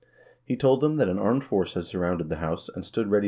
[0.43, 3.11] He told them that an armed force had surrounded the house, and stood ready to
[3.11, 3.19] do his bidding.